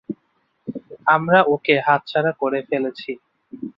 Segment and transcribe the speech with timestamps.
[1.07, 3.11] আমরা ওকে হাতছাড়া করে ফেলেছি।